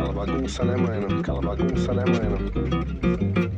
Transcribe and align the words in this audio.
Aquela 0.00 0.12
bagunça, 0.14 0.64
né, 0.64 0.76
mano? 0.76 1.20
Aquela 1.20 1.42
bagunça, 1.42 1.92
né, 1.92 2.04
mano? 2.06 3.49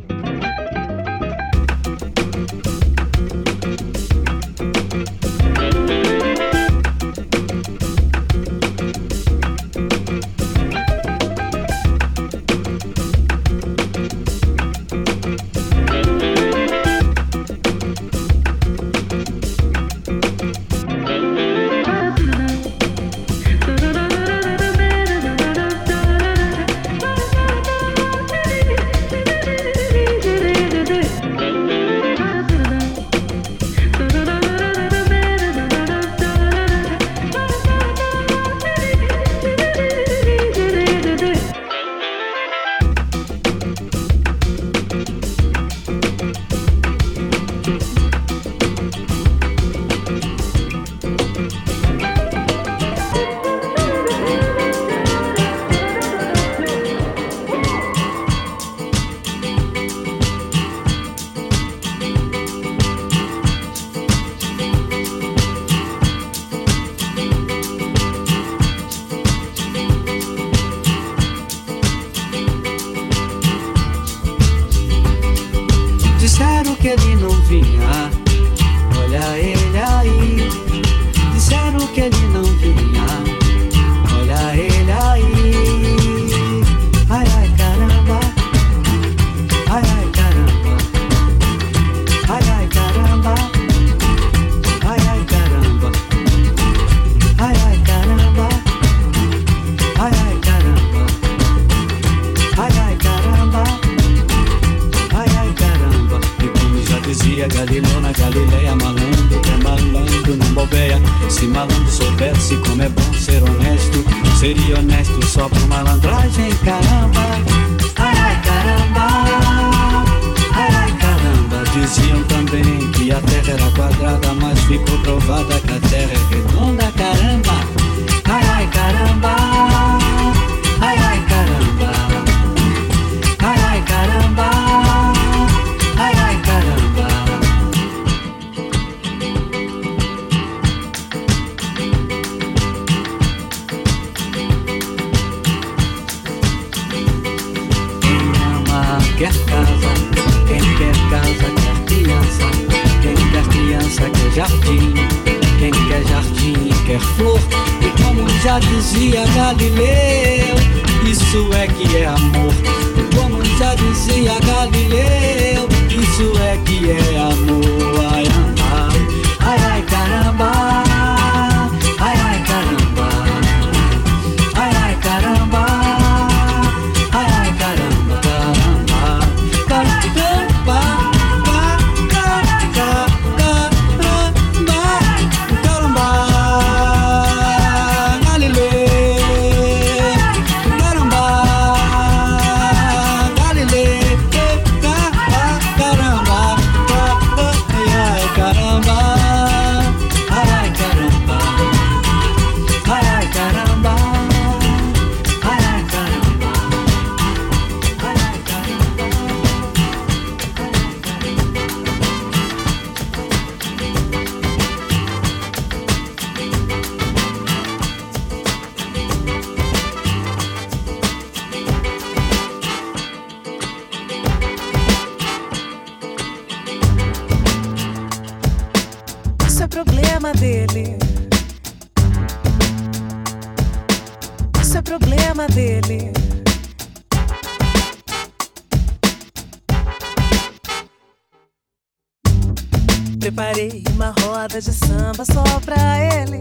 Preparei 243.22 243.84
uma 243.94 244.12
roda 244.18 244.60
de 244.60 244.72
samba 244.72 245.24
só 245.24 245.44
pra 245.64 245.76
ele, 246.00 246.40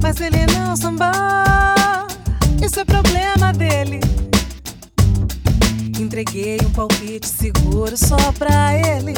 mas 0.00 0.18
ele 0.18 0.46
não 0.46 0.74
samba. 0.74 1.12
Isso 2.64 2.80
é 2.80 2.86
problema 2.86 3.52
dele. 3.52 4.00
Entreguei 6.00 6.58
um 6.64 6.70
palpite 6.70 7.28
seguro 7.28 7.98
só 7.98 8.16
pra 8.38 8.72
ele, 8.76 9.12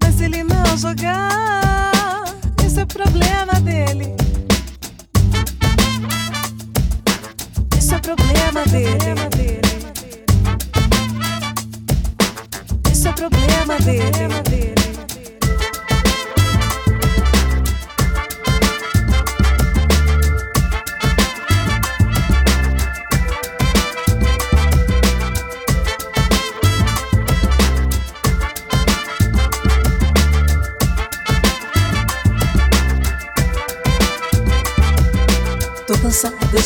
mas 0.00 0.20
ele 0.20 0.44
não 0.44 0.76
jogar. 0.76 2.22
Isso 2.64 2.78
é 2.78 2.84
problema 2.86 3.54
dele. 3.60 4.14
Isso 7.76 7.94
é 7.96 7.98
problema 7.98 8.64
dele. 8.64 9.60
Isso 12.92 13.08
é 13.08 13.12
problema 13.12 13.76
dele. 13.80 14.57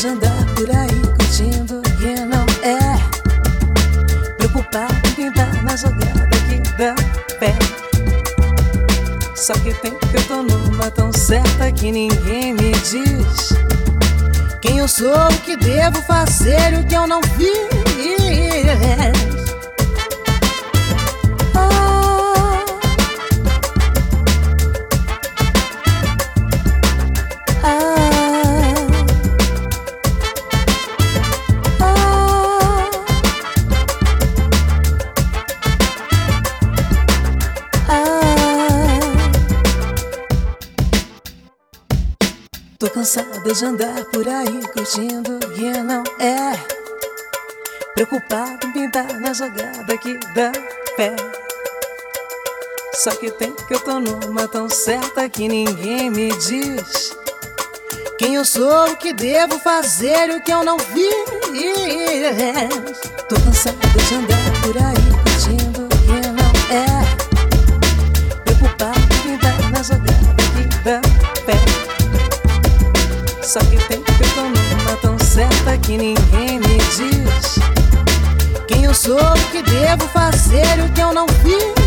Andar 0.05 0.45
por 0.55 0.69
aí 0.69 1.01
curtindo 1.17 1.81
que 1.97 2.13
não 2.25 2.45
é 2.61 4.35
preocupado 4.37 4.93
quem 5.15 5.31
tá 5.31 5.45
na 5.63 5.77
jogada 5.77 6.27
que 6.49 6.59
dá 6.77 6.93
pé. 7.39 7.55
Só 9.33 9.53
que 9.53 9.73
tem 9.75 9.95
que 9.95 10.17
eu 10.17 10.27
tô 10.27 10.43
numa 10.43 10.91
tão 10.91 11.09
certa 11.13 11.71
que 11.71 11.89
ninguém 11.89 12.53
me 12.53 12.71
diz 12.71 13.53
quem 14.61 14.79
eu 14.79 14.89
sou, 14.89 15.13
o 15.13 15.41
que 15.45 15.55
devo 15.55 16.01
fazer, 16.01 16.77
o 16.77 16.85
que 16.85 16.95
eu 16.95 17.07
não 17.07 17.21
fiz. 17.23 19.12
De 43.63 43.69
andar 43.69 44.03
por 44.05 44.27
aí 44.27 44.61
curtindo 44.73 45.39
e 45.55 45.71
não 45.83 46.03
é 46.19 46.51
preocupado 47.93 48.67
em 48.67 48.73
pintar 48.73 49.21
na 49.21 49.31
jogada 49.31 49.97
que 49.99 50.17
dá 50.35 50.51
pé. 50.97 51.15
Só 52.95 53.11
que 53.11 53.31
tem 53.31 53.53
que 53.53 53.73
eu 53.73 53.79
tô 53.79 54.01
numa 54.01 54.49
tão 54.49 54.69
certa 54.69 55.29
que 55.29 55.47
ninguém 55.47 56.09
me 56.09 56.29
diz 56.39 57.15
quem 58.17 58.35
eu 58.35 58.43
sou, 58.43 58.91
o 58.91 58.97
que 58.97 59.13
devo 59.13 59.57
fazer, 59.59 60.29
o 60.31 60.41
que 60.41 60.51
eu 60.51 60.63
não 60.65 60.77
fiz. 60.77 61.13
Tô 63.29 63.35
cansada 63.35 63.77
de 63.77 64.15
andar 64.15 64.61
por 64.61 64.77
aí 64.77 64.95
curtindo 65.23 65.87
e 66.07 66.19
não 66.27 66.51
é 66.75 66.85
preocupado 68.43 68.99
em 68.99 69.37
pintar 69.37 69.71
na 69.71 69.81
jogada 69.81 70.35
que 70.53 70.83
dá 70.83 71.01
pé. 71.45 71.82
Só 73.43 73.59
que 73.59 73.77
tem 73.87 74.01
que 74.01 74.11
eu 74.11 74.29
tô 74.35 74.41
numa 74.41 74.95
tão 75.01 75.19
certa 75.19 75.77
que 75.77 75.97
ninguém 75.97 76.59
me 76.59 76.77
diz 76.77 77.59
Quem 78.67 78.85
eu 78.85 78.93
sou, 78.93 79.19
o 79.19 79.51
que 79.51 79.61
devo 79.61 80.07
fazer, 80.07 80.79
o 80.79 80.89
que 80.93 81.01
eu 81.01 81.13
não 81.13 81.27
fiz 81.27 81.83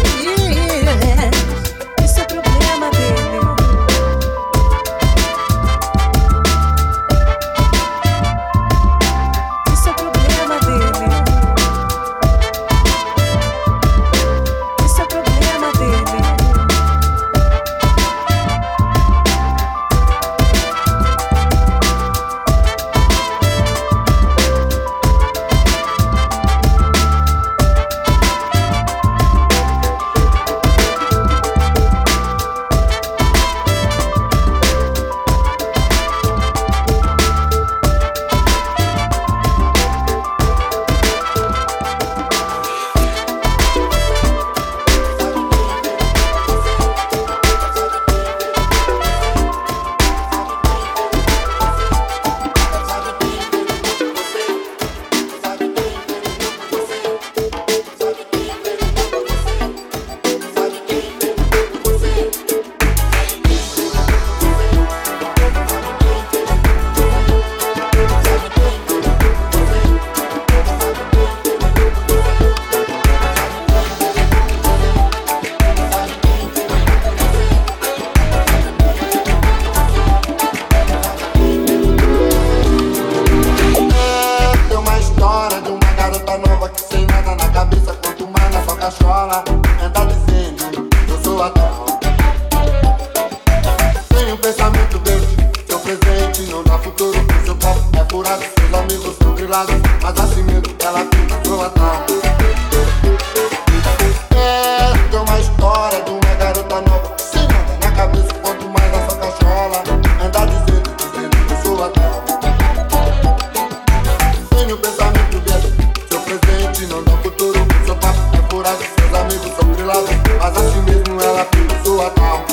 gente 116.76 116.92
não 116.92 116.98
é 116.98 117.02
dá 117.02 117.16
futuro 117.18 117.58
Seu 117.86 117.96
papo 117.96 118.18
é 118.36 118.50
furado, 118.50 118.78
seus 118.98 119.14
amigos 119.14 119.52
são 119.58 119.72
grilados 119.72 120.10
Mas 120.38 120.56
assim 120.56 120.82
mesmo 120.82 121.20
ela 121.20 121.44
pisa 121.46 121.84
sua 121.84 122.10
tal. 122.10 122.44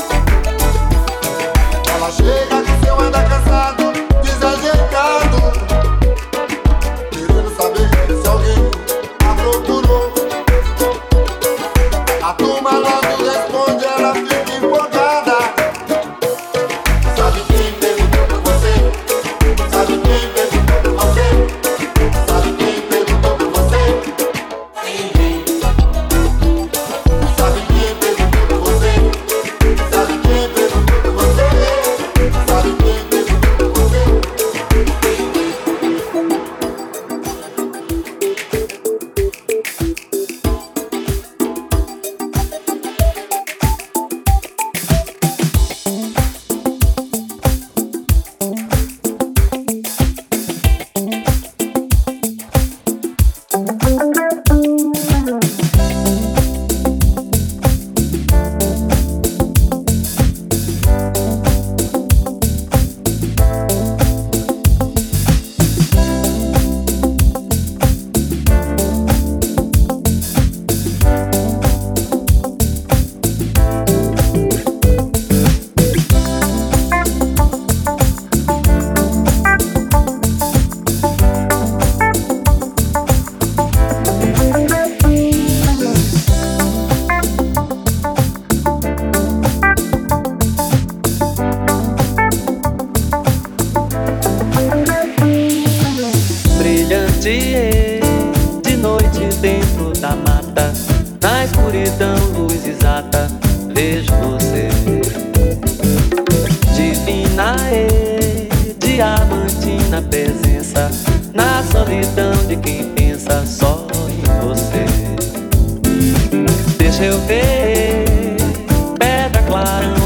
Ela 1.93 2.11
chega 2.11 2.52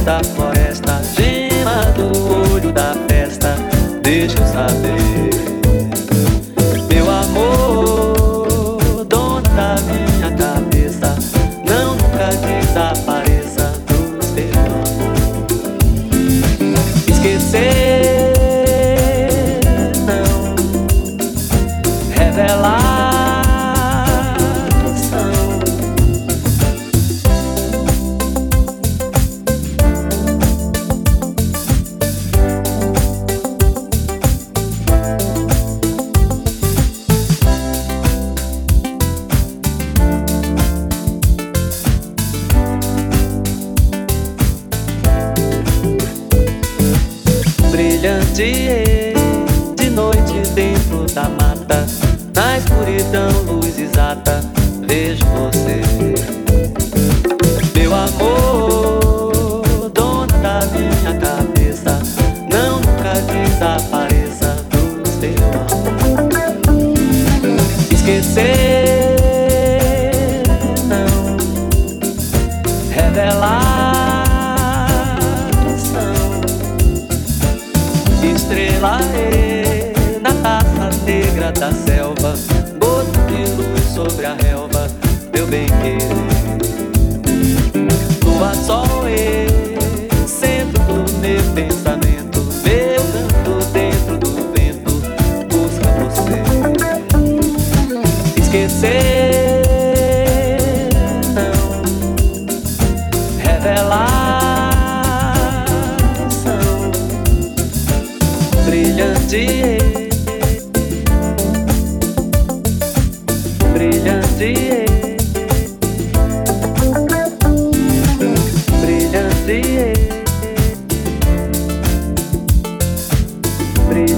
da 0.08 0.47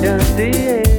just 0.10 0.38
the. 0.38 0.99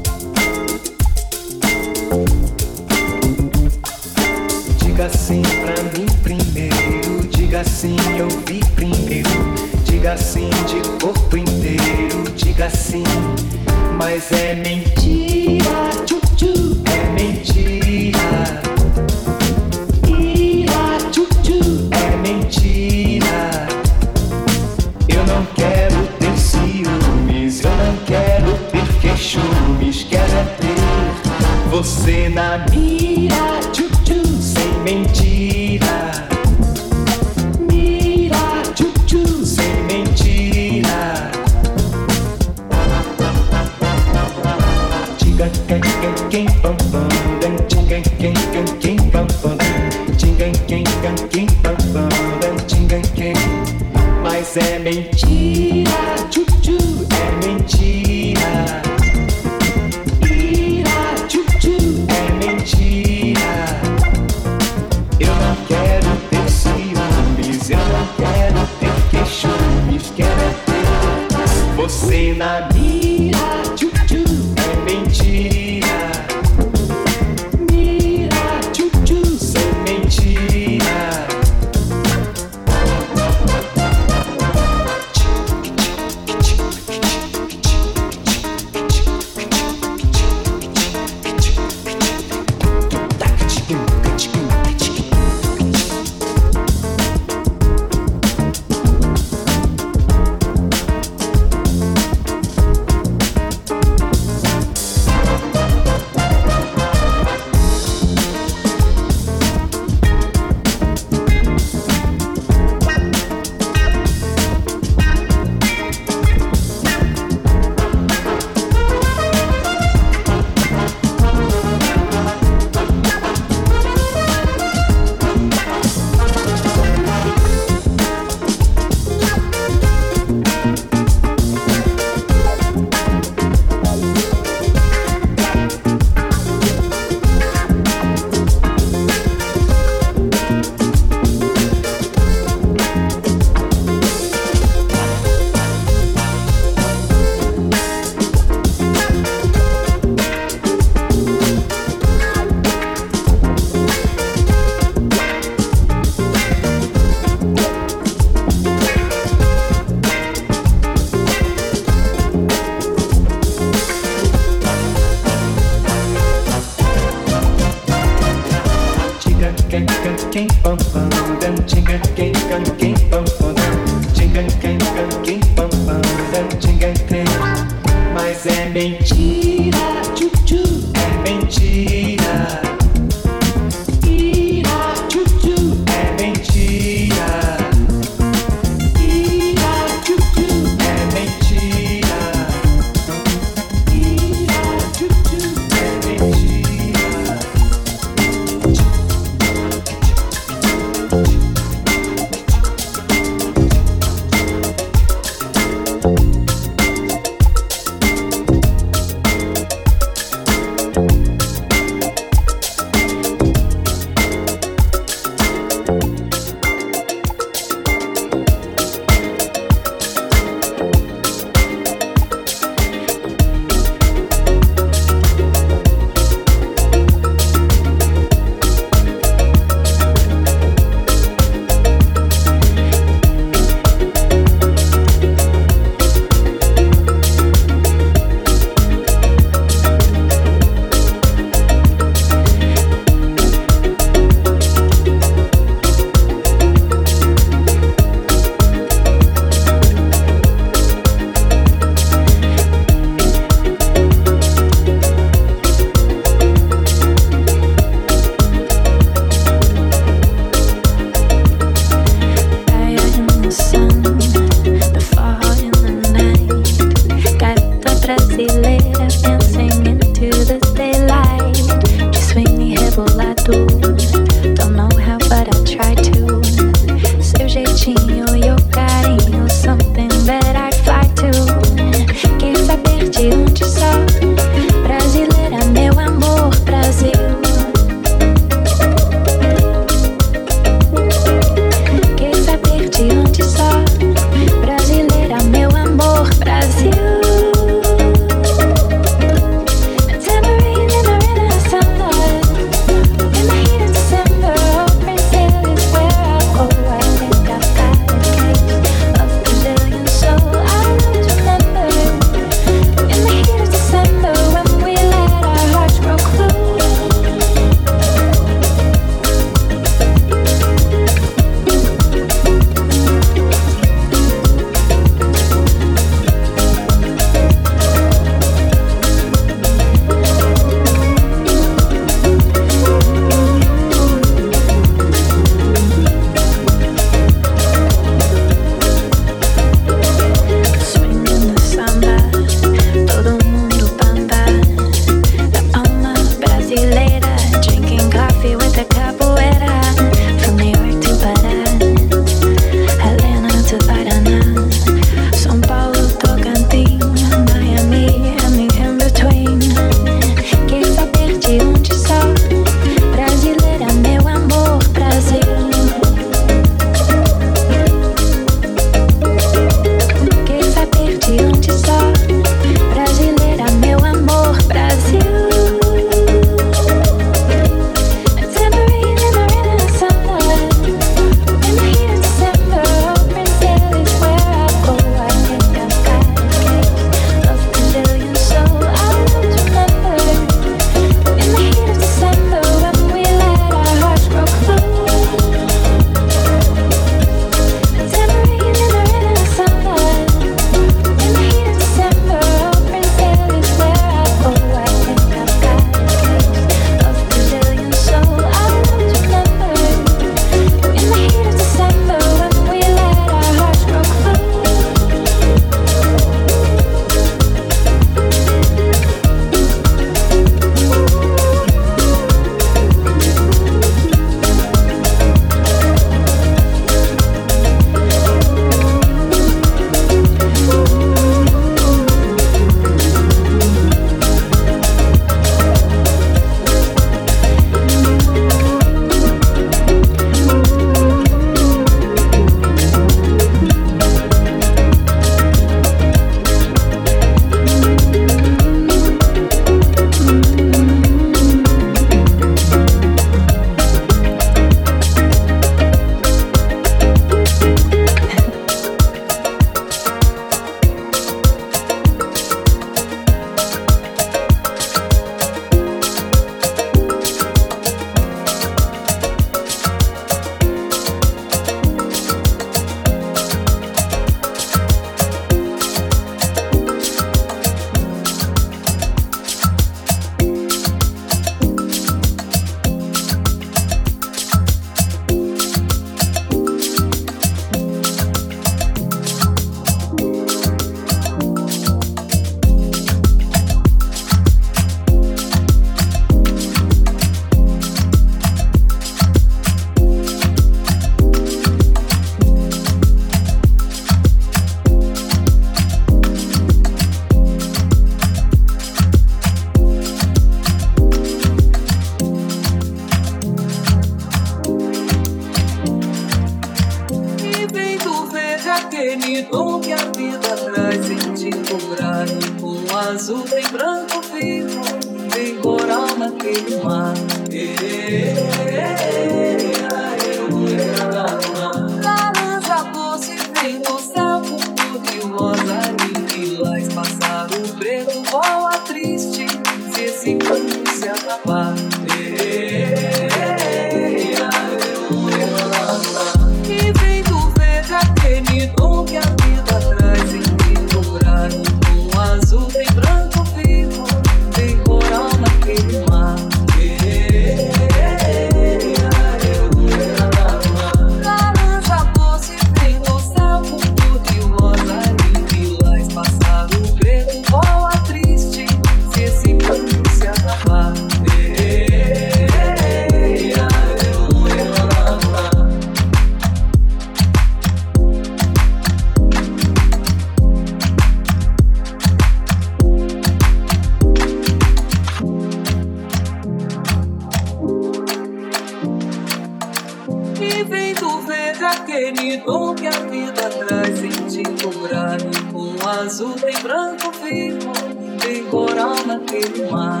sempre 596.38 596.62
branco 596.62 597.10
vivo, 597.24 597.72
de 598.18 598.42
coral 598.42 598.94
naquele 599.06 599.68
mar. 599.70 600.00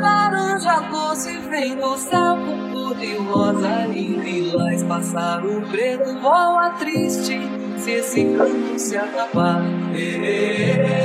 Laranja 0.00 0.80
doce 0.90 1.36
vem 1.48 1.76
do 1.76 1.96
céu 1.96 2.36
purpura 2.36 3.04
e 3.04 3.16
rosa 3.18 3.86
e 3.92 4.16
lilás. 4.16 4.82
o 4.82 5.60
preto 5.70 6.18
voa 6.20 6.70
triste 6.70 7.38
se 7.78 7.90
esse 7.92 8.24
canto 8.36 8.78
se 8.78 8.96
acabar. 8.96 9.62
Yeah. 9.94 11.04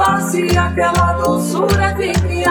face 0.00 0.56
aquela 0.56 1.12
doçura 1.12 1.92
que 1.92 2.18
me 2.22 2.42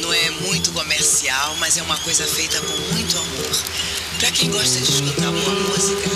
não 0.00 0.12
é 0.12 0.30
muito 0.30 0.72
comercial, 0.72 1.54
mas 1.60 1.76
é 1.76 1.82
uma 1.82 1.96
coisa 1.98 2.26
feita 2.26 2.60
com 2.60 2.76
muito 2.92 3.16
amor. 3.16 3.62
Para 4.18 4.32
quem 4.32 4.50
gosta 4.50 4.80
de 4.80 4.90
escutar 4.90 5.30
boa 5.30 5.54
música, 5.54 6.10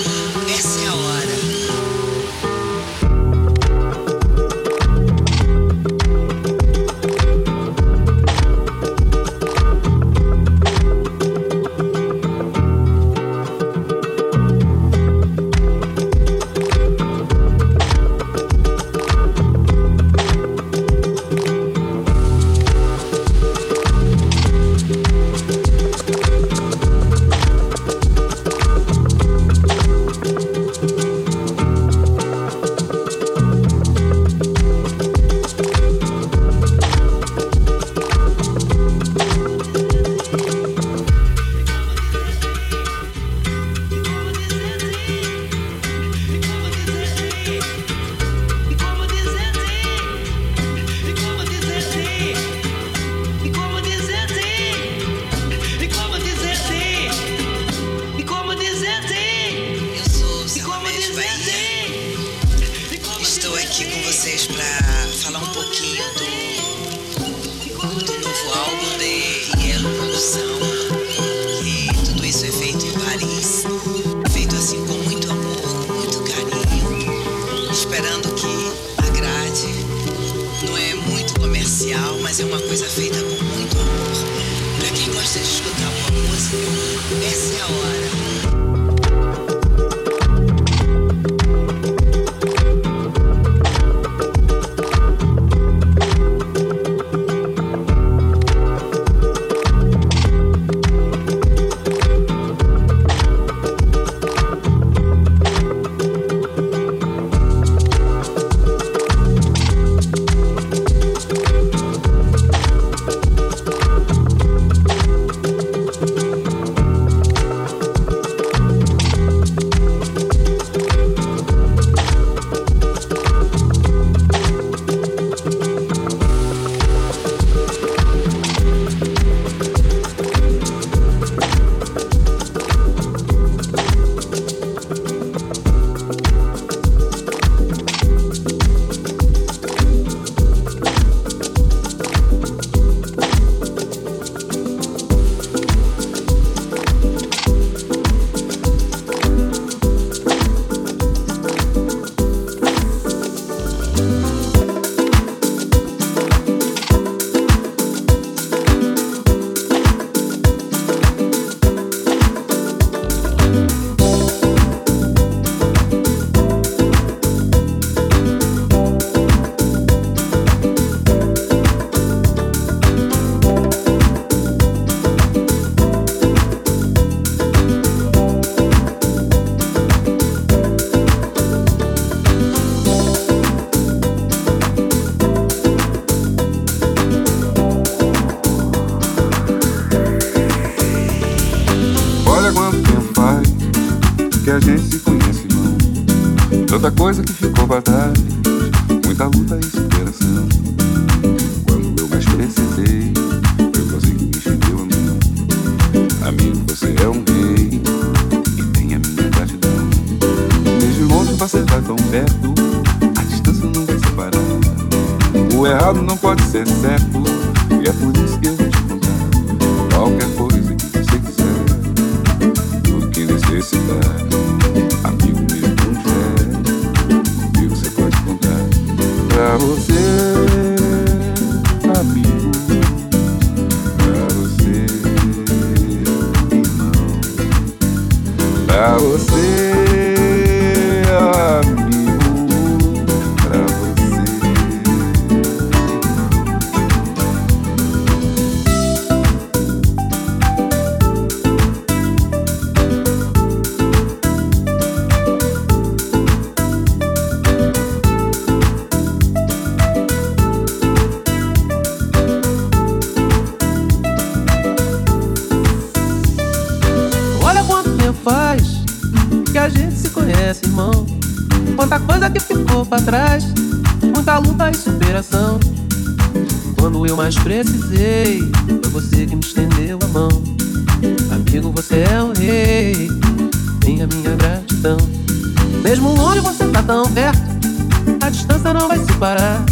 a 288.23 288.31
distância 288.31 288.73
não 288.73 288.87
vai 288.89 288.99
se 288.99 289.13
parar. 289.15 289.65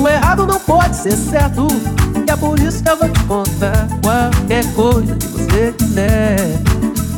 O 0.00 0.08
errado 0.08 0.46
não 0.46 0.58
pode 0.58 0.96
ser 0.96 1.14
certo, 1.16 1.66
e 2.26 2.30
é 2.30 2.36
por 2.36 2.58
isso 2.58 2.82
que 2.82 2.88
eu 2.88 2.96
vou 2.96 3.08
te 3.08 3.22
contar 3.24 3.86
qualquer 4.02 4.64
coisa 4.72 5.14
que 5.14 5.26
você 5.26 5.74
quiser, 5.76 6.58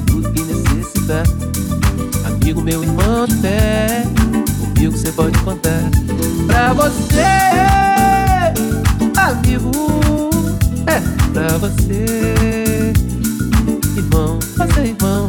tudo 0.06 0.32
que 0.32 0.42
necessitar. 0.42 1.22
Amigo, 2.26 2.60
meu 2.60 2.82
irmão 2.82 3.26
de 3.26 3.36
fé, 3.36 4.04
comigo 4.74 4.96
você 4.96 5.12
pode 5.12 5.38
contar. 5.40 5.80
Pra 6.48 6.72
você, 6.72 7.22
amigo, 9.16 9.70
é 10.86 11.00
pra 11.32 11.58
você, 11.58 12.92
irmão, 13.96 14.38
você 14.56 14.80
irmão. 14.80 15.28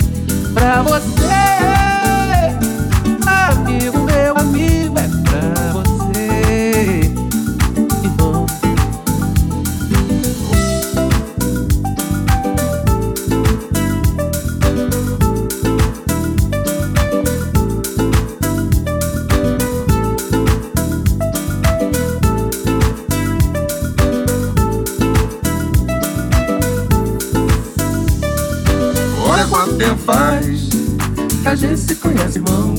Pra 0.56 0.82
você, 0.82 2.03
faz 30.04 30.70
que 31.42 31.48
a 31.48 31.56
gente 31.56 31.78
se 31.78 31.96
conhece, 31.96 32.40
irmão. 32.40 32.76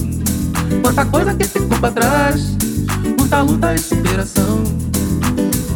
Quanta 0.82 1.04
coisa 1.06 1.34
que 1.34 1.44
ficou 1.44 1.78
pra 1.78 1.90
trás, 1.90 2.56
muita 3.18 3.42
luta 3.42 3.74
e 3.74 3.78
superação. 3.78 4.62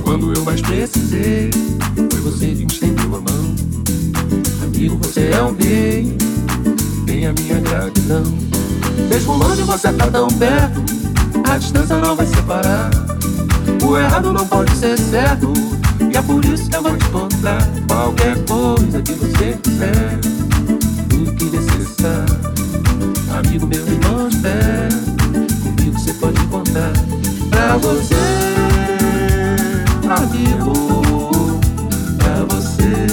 Quando 0.02 0.32
eu 0.34 0.44
mais 0.44 0.60
precisei, 0.60 1.50
foi 2.10 2.20
você 2.20 2.46
que 2.46 2.64
me 2.64 2.72
estendeu 2.72 3.16
a 3.16 3.20
mão. 3.20 3.54
Amigo, 4.62 4.98
você 5.02 5.30
é 5.32 5.42
um 5.42 5.54
rei, 5.56 6.16
tem 7.06 7.26
a 7.26 7.32
minha 7.32 7.60
gratidão. 7.60 8.24
Mesmo 9.08 9.34
longe 9.34 9.62
você 9.62 9.92
tá 9.92 10.06
tão 10.10 10.28
perto, 10.28 10.82
a 11.50 11.58
distância 11.58 11.96
não 11.96 12.14
vai 12.14 12.26
separar. 12.26 12.90
O 13.82 13.96
errado 13.96 14.32
não 14.32 14.46
pode 14.46 14.76
ser 14.76 14.98
certo, 14.98 15.52
e 16.12 16.16
é 16.16 16.22
por 16.22 16.44
isso 16.44 16.68
que 16.68 16.76
eu 16.76 16.82
vou 16.82 16.96
te 16.96 17.06
contar 17.06 17.66
qualquer 17.86 18.36
coisa 18.44 19.00
que 19.02 19.12
você 19.12 19.58
quiser 19.62 20.37
que 21.38 21.44
necessitar. 21.44 22.26
Amigo 23.38 23.66
meu 23.66 23.86
irmão 23.86 24.28
de 24.28 24.38
fé, 24.38 24.88
comigo 25.62 25.98
você 25.98 26.12
pode 26.14 26.40
contar. 26.46 26.92
Pra 27.50 27.76
você, 27.76 28.14
amigo, 30.04 31.60
pra 32.18 32.44
você, 32.48 33.06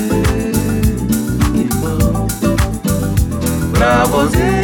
irmão. 1.54 2.28
Pra 3.74 4.06
você, 4.06 4.55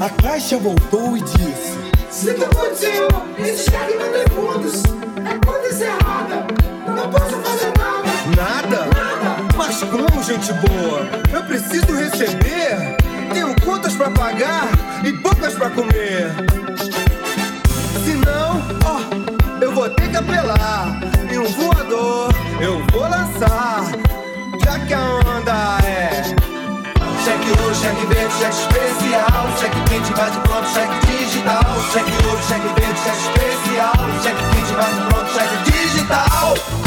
A 0.00 0.08
caixa 0.22 0.56
voltou 0.56 1.16
e 1.16 1.20
disse: 1.20 1.76
Se 2.12 2.32
que 2.32 2.44
aconteceu? 2.44 3.08
Esses 3.36 3.68
caras 3.68 3.96
não 3.98 4.12
têm 4.12 4.24
fundos. 4.28 4.82
É 5.28 5.44
coisa 5.44 5.84
errada. 5.84 6.46
Não 6.86 7.10
posso 7.10 7.36
fazer 7.38 7.72
nada. 7.76 8.08
Nada? 8.36 8.86
Mas 9.56 9.82
como, 9.82 10.22
gente 10.22 10.52
boa? 10.52 11.08
Eu 11.32 11.42
preciso 11.42 11.92
receber. 11.92 12.96
Tenho 13.32 13.52
contas 13.62 13.96
pra 13.96 14.08
pagar 14.12 14.68
e 15.04 15.10
bocas 15.10 15.54
pra 15.54 15.68
comer. 15.70 16.30
Se 18.04 18.14
não, 18.14 18.62
ó, 18.84 19.60
eu 19.60 19.74
vou 19.74 19.90
ter 19.90 20.08
que 20.08 20.16
apelar. 20.16 21.00
E 21.32 21.36
um 21.36 21.46
voador 21.46 22.32
eu 22.60 22.80
vou 22.92 23.08
lançar. 23.08 23.90
Já 24.64 24.78
que 24.86 24.94
a 24.94 25.00
onda 25.00 25.78
é. 25.84 26.39
Cheque 27.24 27.50
ouro, 27.60 27.74
cheque 27.74 28.06
verde, 28.06 28.32
cheque 28.38 28.50
especial. 28.50 29.46
Cheque 29.58 29.80
quente, 29.88 30.12
bate 30.14 30.38
pronto, 30.40 30.68
cheque 30.72 31.06
digital. 31.06 31.62
Cheque 31.92 32.26
ouro, 32.26 32.42
cheque 32.48 32.80
verde, 32.80 32.98
cheque 33.04 33.18
especial. 33.18 33.92
Cheque 34.22 34.44
quente, 34.52 34.72
bate 34.74 35.00
pronto, 35.08 35.30
cheque 35.34 35.70
digital. 35.70 36.79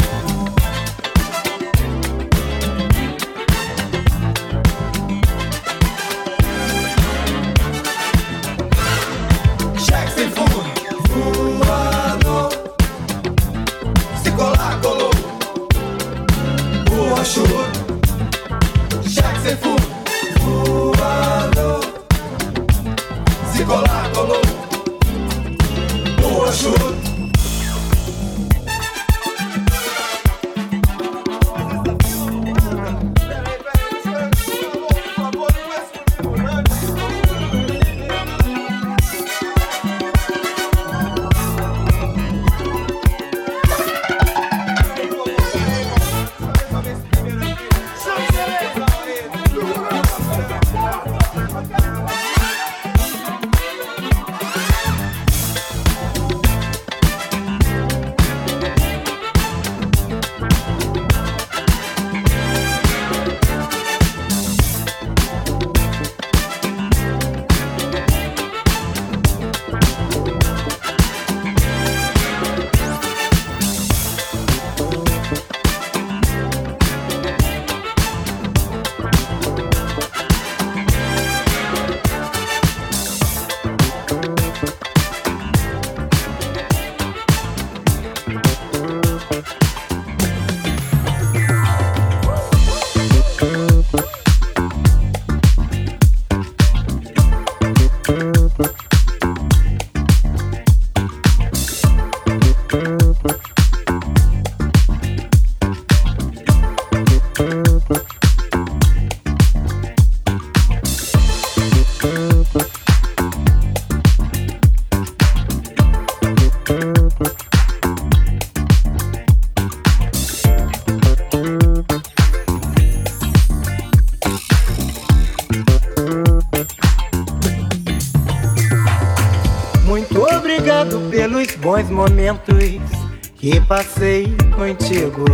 Que 133.44 133.60
passei 133.60 134.34
contigo. 134.56 135.26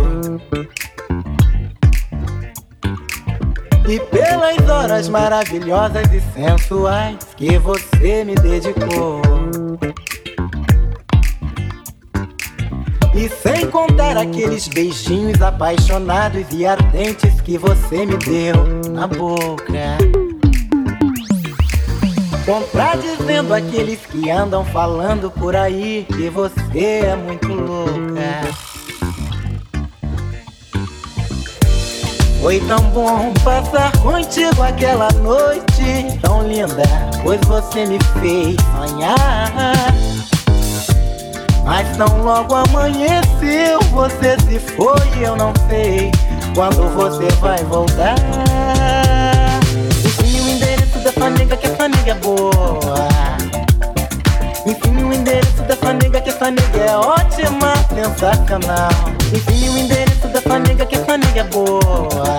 E 3.87 3.99
pelas 4.01 4.69
horas 4.69 5.07
maravilhosas 5.07 6.11
e 6.11 6.19
sensuais 6.33 7.15
que 7.37 7.57
você 7.57 8.25
me 8.25 8.35
dedicou. 8.35 9.21
E 13.15 13.29
sem 13.29 13.69
contar 13.69 14.17
aqueles 14.17 14.67
beijinhos 14.67 15.41
apaixonados 15.41 16.45
e 16.51 16.65
ardentes 16.65 17.39
que 17.39 17.57
você 17.57 18.05
me 18.05 18.17
deu 18.17 18.91
na 18.91 19.07
boca. 19.07 19.97
Contradizendo 22.45 23.53
aqueles 23.53 23.99
que 24.07 24.29
andam 24.29 24.65
falando 24.65 25.31
por 25.31 25.55
aí 25.55 26.05
que 26.09 26.27
você 26.27 27.05
é 27.05 27.15
muito 27.15 27.50
Foi 32.41 32.59
tão 32.61 32.81
bom 32.89 33.31
passar 33.43 33.91
contigo 33.99 34.63
aquela 34.63 35.09
noite 35.11 36.17
tão 36.23 36.41
linda, 36.41 36.81
pois 37.23 37.39
você 37.41 37.85
me 37.85 37.99
fez 38.19 38.55
sonhar. 38.75 39.53
Mas 41.63 41.95
tão 41.95 42.23
logo 42.23 42.55
amanheceu, 42.55 43.79
você 43.91 44.35
se 44.39 44.59
foi, 44.59 45.23
eu 45.23 45.35
não 45.35 45.53
sei 45.69 46.11
quando 46.55 46.89
você 46.95 47.27
vai 47.39 47.63
voltar. 47.65 48.15
Ensine 50.03 50.41
o 50.41 50.49
endereço 50.49 50.97
dessa 50.97 51.29
nega 51.29 51.55
que 51.55 51.67
essa 51.67 51.87
nega 51.87 52.11
é 52.11 52.15
boa. 52.15 53.07
Ensine 54.65 55.03
o 55.03 55.13
endereço 55.13 55.61
dessa 55.61 55.93
nega 55.93 56.19
que 56.21 56.29
essa 56.31 56.49
nega 56.49 56.79
é 56.79 56.97
ótima, 56.97 57.75
sensacional. 57.93 58.89
Ensine 59.31 59.69
o 59.69 59.77
endereço 59.77 60.10
dessa 60.41 60.59
nega 60.59 60.85
que 60.85 60.95
essa 60.95 61.17
nega 61.17 61.39
é 61.39 61.43
boa. 61.43 62.37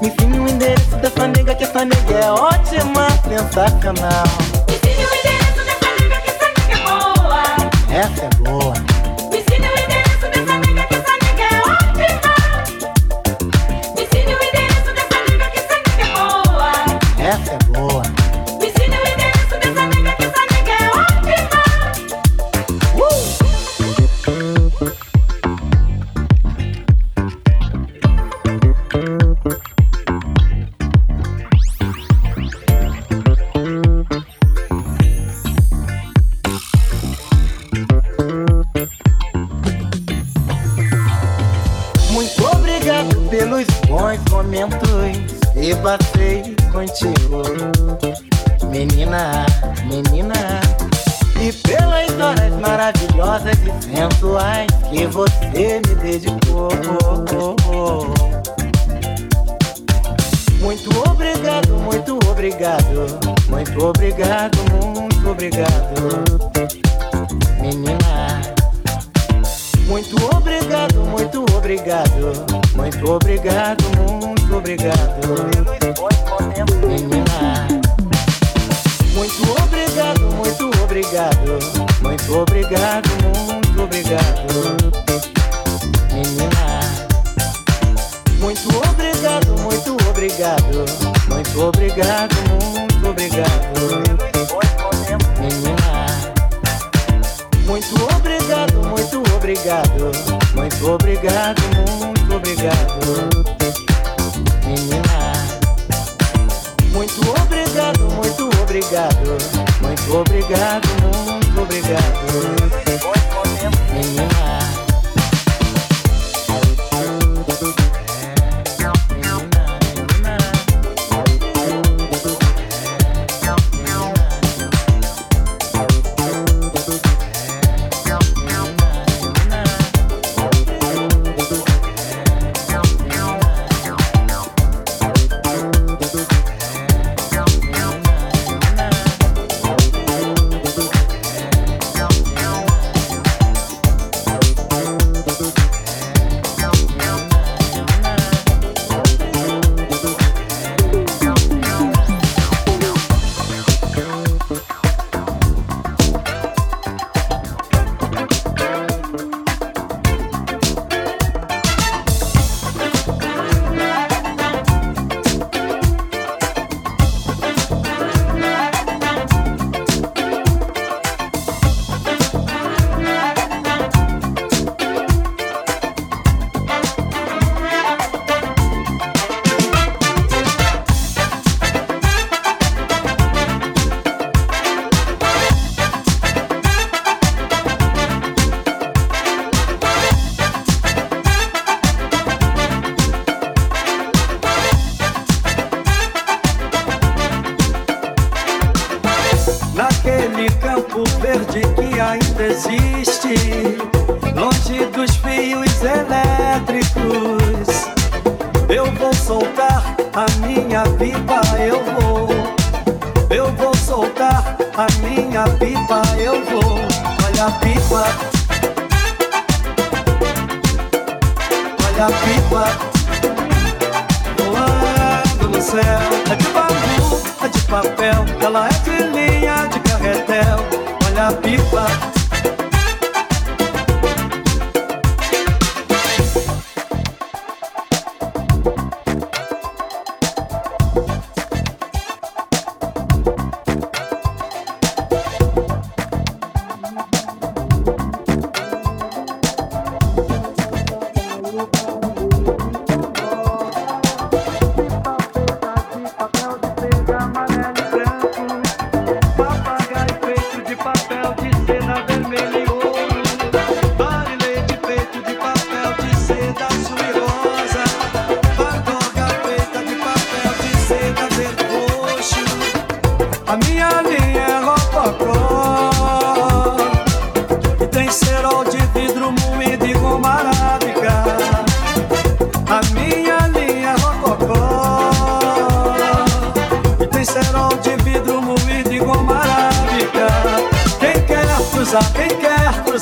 Me 0.00 0.08
ensine 0.08 0.38
o 0.38 0.48
endereço 0.48 0.96
dessa 0.96 1.26
nega 1.26 1.54
que 1.54 1.64
essa 1.64 1.84
nega 1.84 2.14
é 2.14 2.30
ótima, 2.30 3.08
sensacional. 3.28 4.24
Ensine 4.68 5.04
o 5.04 5.14
endereço 5.14 5.64
dessa 5.64 5.90
nega 6.00 6.20
que 6.20 6.30
essa 6.30 6.46
nega 6.56 6.72
é 6.72 6.84
boa. 6.84 7.42
Essa 7.90 8.24
é 8.24 8.28
boa. 8.42 8.95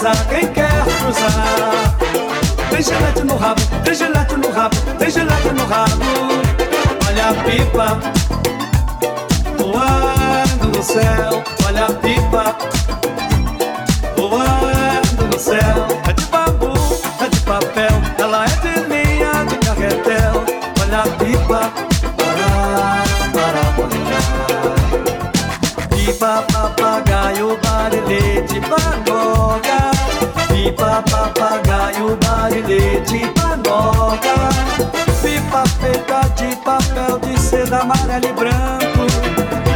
Cruzar, 0.04 0.28
quem 0.28 0.46
quer 0.48 0.84
cruzar? 1.00 1.96
Tem 2.70 2.82
gilete 2.82 3.24
no 3.24 3.36
rabo, 3.36 3.60
tem 3.84 3.94
gilete 3.94 4.36
no 4.36 4.50
rabo, 4.50 4.76
tem 4.98 5.10
gilete 5.10 5.48
no 5.52 5.64
rabo. 5.64 6.04
Olha 7.06 7.30
a 7.30 7.34
pipa 7.44 7.98
Voando 9.56 10.76
no 10.76 10.82
céu, 10.82 11.44
olha 11.66 11.86
a 11.86 11.92
pipa 11.92 12.56
Voando 14.16 15.26
no 15.32 15.38
céu. 15.38 15.86
É 16.08 16.12
de 16.12 16.24
bambu, 16.26 16.74
é 17.20 17.28
de 17.28 17.40
papel 17.40 18.02
Ela 18.18 18.44
é 18.44 18.48
de 18.48 18.80
linha 18.88 19.44
de 19.44 19.56
carretel. 19.58 20.44
Olha 20.82 20.98
a 20.98 21.08
pipa 21.16 21.70
Pará, 22.16 23.04
pará, 23.32 23.64
pará. 23.76 24.04
Pipa, 25.88 26.44
papagaio 27.34 27.58
barilete 27.62 28.60
panoca. 28.60 29.90
Pipa, 30.48 31.02
papagaio 31.10 32.16
barilete 32.16 33.26
panoca. 33.34 34.34
Pipa 35.22 35.64
feita 35.80 36.28
de 36.36 36.56
papel 36.56 37.18
de 37.20 37.38
seda 37.38 37.80
amarelo 37.80 38.26
e 38.26 38.32
branco. 38.32 39.06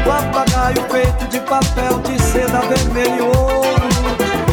Papagaio 0.05 0.83
feito 0.91 1.27
de 1.27 1.41
papel 1.41 1.99
de 2.01 2.23
seda 2.23 2.61
vermelho 2.61 3.17
e 3.17 3.21
ouro. 3.23 3.89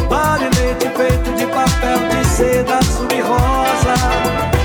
Barilete 0.09 0.89
feito 0.89 1.31
de 1.33 1.45
papel 1.47 1.99
de 2.09 2.25
seda 2.27 2.77
azul 2.79 3.07
e 3.11 3.21
rosa. 3.21 3.95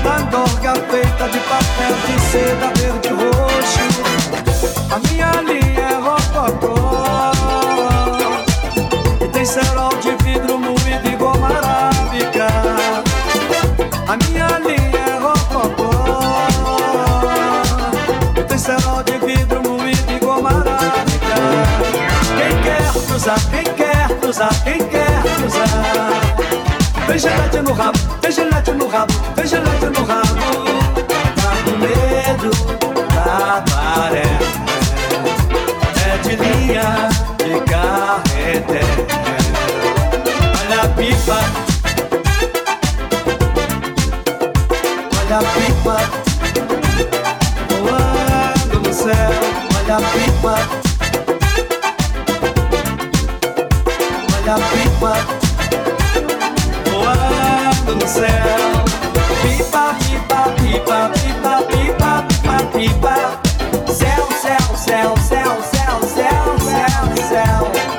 Pandorga 0.03 0.73
feita 0.89 1.27
de 1.29 1.39
papel 1.39 1.95
de 2.07 2.19
seda 2.31 2.71
verde 2.77 3.07
e 3.07 3.13
roxo. 3.13 3.85
A 4.93 4.99
minha 4.99 5.31
linha 5.41 5.60
usar 24.41 24.63
quem 24.63 24.79
quer 24.87 25.21
usar. 25.45 26.21
Vem 27.07 27.19
gelate 27.19 27.61
no 27.61 27.73
rabo, 27.73 27.99
vem 28.21 28.31
gelate 28.31 28.71
no 28.71 28.87
rabo, 28.87 29.13
vem 29.35 29.47
gelate 29.47 29.85
no 29.85 30.03
rabo. 30.03 30.35
Tá 31.35 31.51
com 31.63 31.77
medo 31.77 32.49
tá 33.13 33.59
da 33.59 33.75
maré. 33.75 34.23
É 36.03 36.17
de 36.23 36.35
linha 36.35 37.09
de 37.37 37.59
carreté. 37.69 38.81
Olha 40.59 40.81
a 40.81 40.87
pipa. 40.89 41.39
Olha 45.19 45.37
a 45.37 45.43
pipa. 45.53 45.97
Voando 47.69 48.79
no 48.87 48.93
céu. 48.93 49.31
Olha 49.77 49.97
a 49.97 50.01
pipa. 50.01 50.90
pipa 54.55 55.13
voando 56.89 57.95
no 57.95 58.07
céu. 58.07 58.83
Pipa, 59.41 59.95
pipa, 59.99 60.49
pipa, 60.57 61.09
pipa, 61.09 61.61
pipa, 61.67 62.23
pipa, 62.27 62.57
pipa. 62.73 63.15
Céu, 63.93 64.27
céu, 64.41 64.75
céu, 64.75 65.15
céu, 65.17 65.61
céu, 65.71 65.99
céu, 66.15 66.59
céu, 66.59 67.27
céu. 67.29 67.90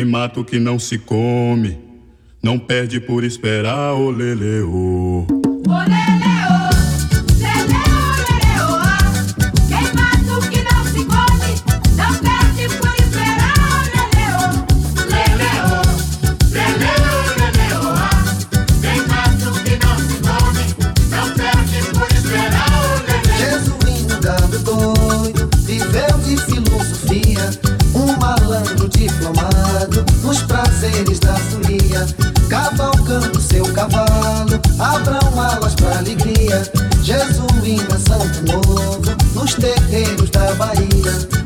Quem 0.00 0.08
mata 0.08 0.40
o 0.40 0.44
que 0.46 0.58
não 0.58 0.78
se 0.78 0.96
come, 0.96 1.78
não 2.42 2.58
perde 2.58 2.98
por 2.98 3.22
esperar, 3.22 3.92
o 3.92 4.10
leleô. 4.10 5.26
Abram 34.80 35.38
alas 35.38 35.74
para 35.74 35.98
alegria, 35.98 36.62
Jesus 37.02 37.52
vinda 37.62 37.98
Santo 37.98 38.50
novo 38.50 39.00
nos 39.34 39.54
terreiros 39.54 40.30
da 40.30 40.54
Bahia. 40.54 41.39